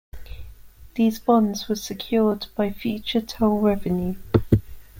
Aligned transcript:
These 0.95 1.19
bonds 1.19 1.69
were 1.69 1.75
secured 1.75 2.47
by 2.55 2.71
future 2.71 3.21
toll 3.21 3.59
revenue. 3.59 4.15